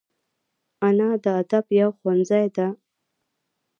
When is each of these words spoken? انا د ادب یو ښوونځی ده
انا 0.87 1.09
د 1.23 1.25
ادب 1.41 1.65
یو 1.79 1.89
ښوونځی 1.97 2.45
ده 2.55 2.67